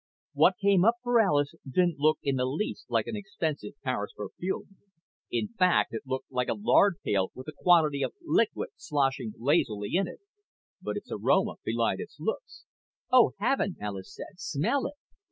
[0.33, 4.75] What came up for Alis didn't look in the least like an expensive Paris perfume.
[5.29, 9.91] In fact, it looked like a lard pail with a quantity of liquid sloshing lazily
[9.93, 10.21] in it.
[10.81, 12.65] But its aroma belied its looks.
[13.11, 14.39] "Oh, heaven!" Alis said.
[14.39, 14.95] "Smell it!"